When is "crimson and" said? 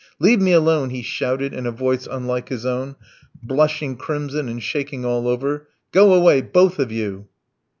3.95-4.63